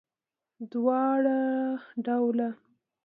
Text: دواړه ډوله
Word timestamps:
دواړه 0.71 1.39
ډوله 2.05 2.49